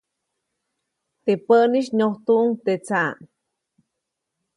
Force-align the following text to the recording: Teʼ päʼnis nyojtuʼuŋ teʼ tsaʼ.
Teʼ 1.23 1.39
päʼnis 1.47 1.87
nyojtuʼuŋ 1.97 2.49
teʼ 2.63 2.79
tsaʼ. 2.85 3.11